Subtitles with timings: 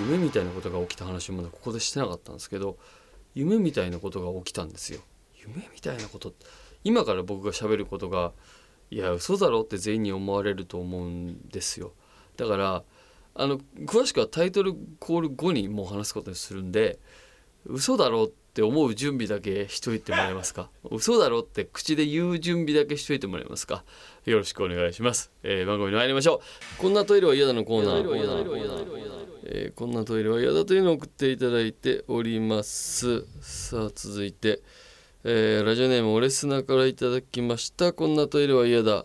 [0.00, 2.78] 夢みたいなことが起きた話をまだここでしてなかったんですけど
[3.34, 5.00] 夢みたいなことが起きたんですよ。
[5.34, 6.34] 夢みたいなこと
[6.84, 8.32] 今から僕が喋ることが
[8.90, 11.92] いや嘘だろって全員に思われると思うんですよ。
[12.36, 12.84] だから
[13.34, 16.98] あの詳しくはタイトルコール後にもう話すことにするんで
[17.64, 20.68] 嘘だろって思う準備だけしといてもらえますか？
[20.90, 23.84] 嘘だろって口で言う準備だけしといてもらえますか？
[24.26, 26.42] よろしくお願いします、えー、番組に参りましょ
[26.78, 26.80] う。
[26.82, 29.01] こんなトイレは嫌だのコーナー。
[29.54, 33.26] えーこんなトイレは嫌だというのを送っていただいております。
[33.42, 34.62] さあ続いて、
[35.24, 37.92] えーラジオネームオレスナからいただきました。
[37.92, 39.04] こんなトイレは嫌だ。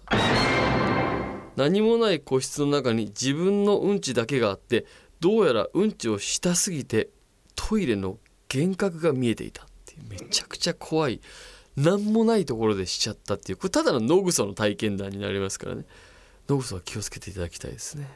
[1.58, 4.86] 何もない個室の中に自分のうんちだけがあって
[5.20, 7.10] どうやらうんちをしたすぎて
[7.56, 8.18] トイレの
[8.54, 9.64] 幻覚が見えていた。
[9.64, 11.20] ってめちゃくちゃ怖い。
[11.76, 13.58] 何もないところでしちゃったっていう。
[13.58, 15.84] これただの野草の体験談になりますからね。
[16.48, 18.08] 野草は気をつけていただきたいですね。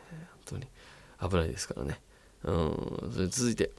[0.47, 1.29] 本当に。
[1.29, 1.99] 危ないですからね。
[2.43, 3.11] うん。
[3.13, 3.71] それ続いて。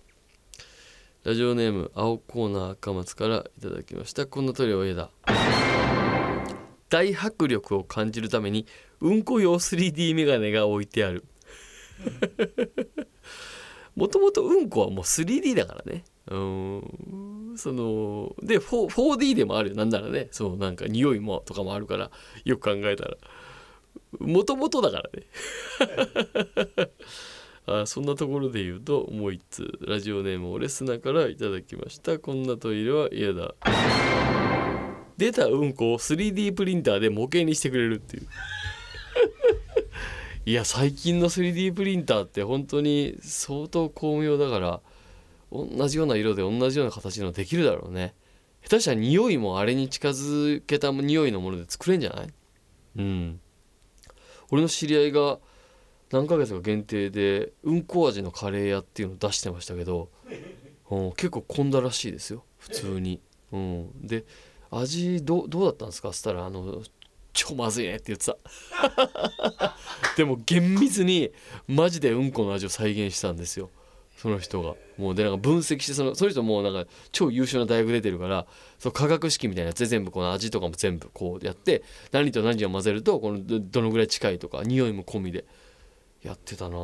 [1.25, 4.27] ラジオネーム青コーナー赤松からいただきました。
[4.27, 5.11] こんなトイレは嫌だ。
[6.89, 8.67] 大迫力を感じるために
[9.01, 11.25] うんこ用 3D メガネが置いてある。
[13.95, 16.05] もともとうんこはもう 3D だからね。
[16.29, 17.55] うん。
[17.57, 19.77] そので 4- 4D でもあるよ。
[19.77, 20.27] なんならね。
[20.33, 22.11] そうなんか匂いもとかもあるから
[22.45, 23.17] よく考えたら。
[24.19, 25.27] もともとだからね。
[27.67, 32.19] あそんなところで言うともう一通ラジオネームオレスナからいただきました。
[32.19, 33.55] こんなトイレは嫌だ。
[35.17, 38.27] 出たうんこを 3D プリンターで模型にしてくれるっていう。
[40.45, 44.81] いや最近の 3D プリンターって本当に相当巧妙だから
[45.53, 48.15] 同じような色で同じような形のできるだろうね。
[48.65, 52.29] 下手したら匂いもあれに近づけた匂いのもので作れんじゃない？
[52.97, 53.41] うん。
[54.51, 55.39] 俺の知り合いが
[56.13, 60.11] 何ヶ月か限定でうんこ味のカレー屋っていうのを出してましたけど、
[60.91, 64.25] うん、結構混んだらしいですよ普通に、うん、で
[64.71, 66.11] 味どうどうだったんですか？
[66.11, 66.83] っつったらあの
[67.33, 68.37] 超まずいねって言ってた。
[70.17, 71.31] でも厳密に
[71.67, 73.71] マジでうんこの味を再現したんですよ
[74.17, 74.75] その人が。
[74.99, 78.47] もうでなんか分析してそのその人もうなんか超優秀な大学出てるから
[78.79, 85.45] その化学式みたいなやつで全部この味とかも全部こうやって何と何を混ぜるとこのどのぐらい近いとか匂いも込みで。
[86.23, 86.77] やってたな。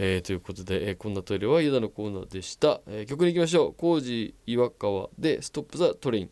[0.00, 3.74] えーということで、えーこんなトイレはユダのコーナーでした、えー曲に行きましょう。
[3.74, 6.26] 工事岩川で「ストップ・ザ・トレイン」